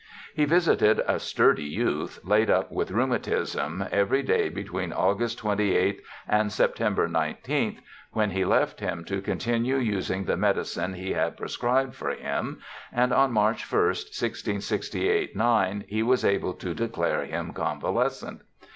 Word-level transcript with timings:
He 0.33 0.45
visited 0.45 0.97
a" 1.07 1.19
sturdy 1.29 1.61
youth" 1.63 2.17
laid 2.23 2.49
up 2.49 2.71
with 2.71 2.89
rheumatism, 2.89 3.85
every 3.91 4.23
day 4.23 4.49
between 4.49 4.91
August 4.91 5.39
28th 5.43 5.99
and 6.27 6.51
September 6.51 7.07
19th, 7.07 7.77
when 8.11 8.31
he 8.31 8.43
left 8.43 8.79
him 8.79 9.05
to 9.05 9.21
continue 9.21 9.75
using 9.77 10.23
the 10.23 10.35
medicine 10.37 10.93
he 10.95 11.13
had 11.13 11.37
pre 11.37 11.49
scribed 11.49 11.93
for 11.93 12.09
him, 12.09 12.61
and 12.91 13.13
on 13.13 13.31
March 13.31 13.63
ist, 13.65 13.75
1668 14.19 15.35
9, 15.35 15.85
he 15.87 16.01
was 16.01 16.25
able 16.25 16.55
to 16.55 16.73
declare 16.73 17.23
him 17.25 17.53
convalescent. 17.53 18.41